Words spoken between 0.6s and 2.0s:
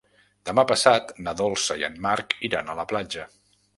passat na Dolça i en